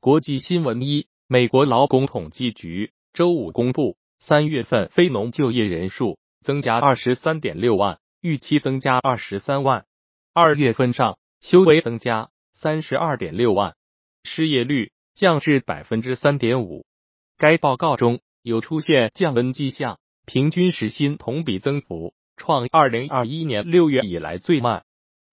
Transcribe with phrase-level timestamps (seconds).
[0.00, 9.86] 国际新闻一，美国劳工统计局周五公布，三月份非农就业人数增加二十三点六万，预期增加二十三万。
[10.32, 13.74] 二月份上修为增加三十二点六万，
[14.22, 16.86] 失业率降至百分之三点五。
[17.36, 24.84] 该报告中有出现降温迹象，平均时薪同比增幅创二零二一年六月以来最慢。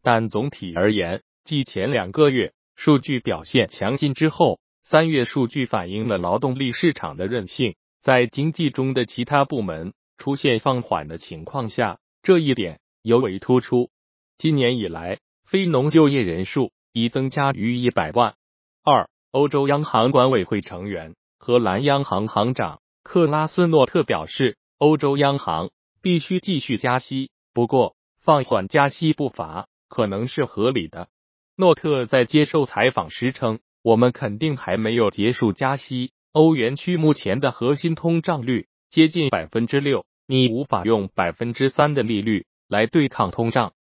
[0.00, 2.54] 但总体而言，继前两个月。
[2.76, 7.76] 数据表现强劲之后，三月数据反映了劳动力市场的韧性。
[8.02, 13.88] 在经济中的其他部门出现放缓的情况下，这一点尤为突出。
[14.36, 18.34] 今年以来，非农就业人数已增加逾一百万。
[18.82, 25.70] 二，欧洲央行管委会成员、荷兰央行行长克拉斯诺特表示，欧洲央行
[26.02, 31.08] 必须继续加息，不过放缓加息步伐可能是合理的。
[31.56, 36.12] 诺特在接受采访时称：“我们肯定还没有结束加息。
[36.32, 43.72] 欧元区目前的核心通胀率接近百分之六，你无法用百分之三的利率来对抗通胀。”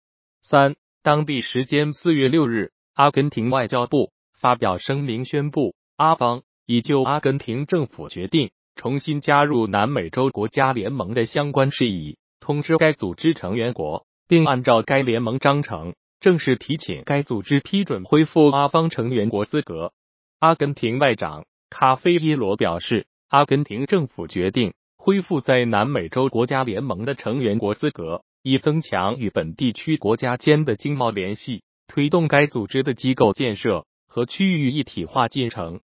[0.44, 15.96] 三，当地时间四月六日，阿根廷外交部发表声明宣布，阿方已就阿根廷政府决定重新加入南美洲国家联盟的相关事宜通知该组织成员国，并按照该联盟章程。
[16.24, 19.92] 正式提请该组织批准恢复阿方成员国资格。
[20.40, 35.82] 阿根廷外长卡菲耶罗表示，阿根廷政府决定恢复在南美洲国家联盟的成员国资格，以增强与本地区国家间的经贸联系，推动该组织的机构建设和区域一体化进程。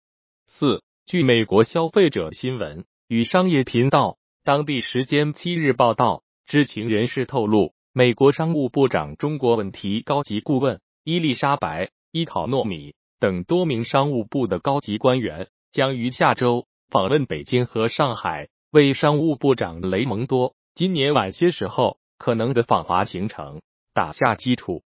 [0.47, 7.73] 四，据美国消费者新闻与商业频道当地时间七日报道，知情人士透露。
[7.91, 23.61] 美国商务部长中国问题高级顾问伊丽莎白·伊考诺米等多名商务部的高级官员将于下周访问北京和上海，为商务部长雷蒙多今年晚些时候可能的访华行程
[23.95, 24.83] 打下基础。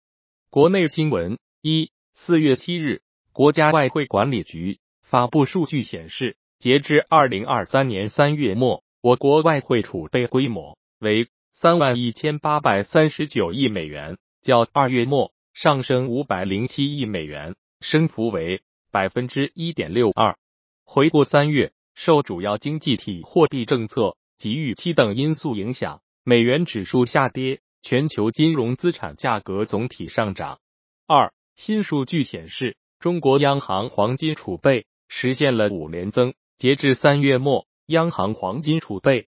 [0.48, 3.02] 国内新闻：一、四月七日，
[3.32, 11.28] 国家外汇管理局发布数据显示，截至二零二三年三月末，我国外汇储备规模为。
[11.62, 20.36] 三万一千八百三十九亿美元，较二月末上升五百零七亿美元，升幅为百分之一点六二。
[20.84, 30.58] 回顾三月，受主要经济体货币政策及预期等因素影响，美元指数下跌，全球金融资产价格总体上涨。
[31.06, 39.28] 二新数据显示，中国央行黄金储备实现了五连增，截至三月末，央行黄金储备。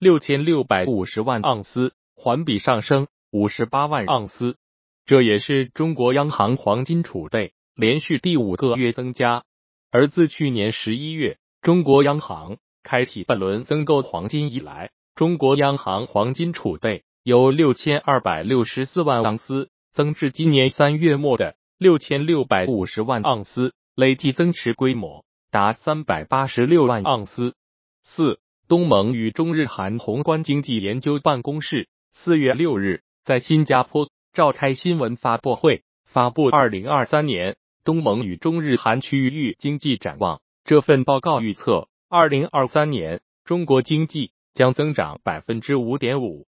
[0.00, 4.56] 六千六百五十万盎司，环比上升五十八万盎司，
[5.04, 9.44] 这也是中国央行黄金储备连续第五个月增加。
[9.90, 27.54] 而自去年十一月中国央行开启本轮增购黄金以来，中国央行黄金储备由六千二百六十四万盎司增至今年三月末的六千六百五十万盎司，累计增持规模达三百八十六万盎司。
[28.02, 28.40] 四。
[28.70, 40.40] 东盟与中日韩宏观经济研究办公室四月六日在新加坡召开新闻发布会，发布二零二三年东盟与中日韩区域经济展望。
[40.64, 46.46] 这份报告预测，二零二三年中国经济将增长百分之五点五。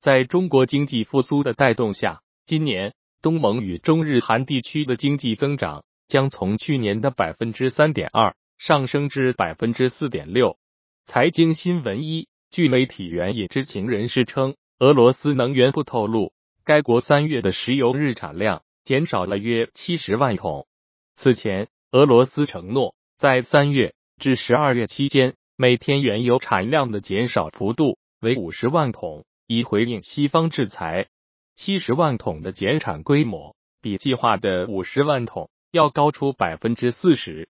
[0.00, 10.56] 在中国经济复苏的带动下，今年东盟与中日韩地区的经济增长将从去年的百分之三点二上升至百分之四点六。
[11.06, 16.32] 财经新闻一，据媒体援引知情人士称，俄罗斯能源部透露，
[16.64, 20.66] 该国三月的石油日产量减少了约七十万桶。
[21.14, 31.08] 此前，俄罗斯承诺在三月至十二月期间，每天原油产量的减少幅度为五十万桶，以回应西方制裁。
[31.54, 37.48] 七十万桶的减产规模，比计划的五十万桶要高出百分之四十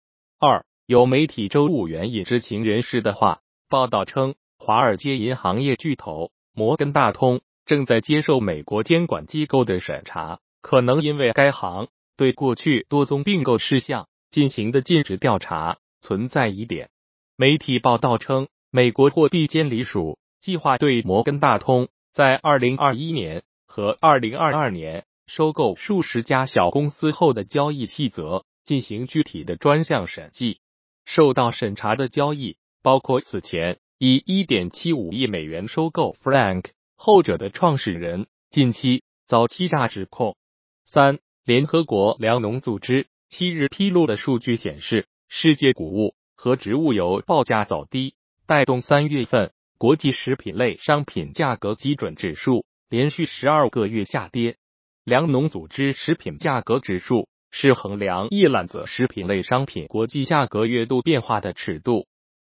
[0.41, 0.67] 二。
[0.85, 16.91] 有媒体周五援引知情人士的话报道称，华尔街银行业巨头摩根大通正在接受美国监管机构的审查，可能因为该行对过去多宗并购事项进行的尽职调查存在疑点。
[17.37, 30.61] 媒体报道称，美国货币监理署计划对摩根大通在二零二一年和二零二二年收购数十家小公司后的交易细则进行具体的专项审计。
[31.05, 40.37] 受到审查的交易包括此前以一点七五亿美元收购 Frank 后者的创始人近期遭欺诈指控。
[40.85, 48.15] 三，联合国粮农组织七日披露的数据显示，世界谷物和植物油报价走低，
[48.47, 54.59] 带动三月份国际食品类商品价格基准指数连续十二个月下跌。
[55.03, 62.07] 粮农组织食品价格指数是衡量一揽子食品类商品国际价格月度变化的尺度，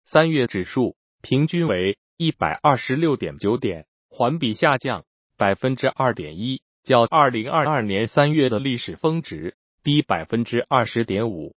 [0.08, 5.04] 三月指数平均为一百二十六点九点，环比下降
[5.36, 11.56] 百分之二点一，较二零二二年三月的历史峰值低百分之二十点五。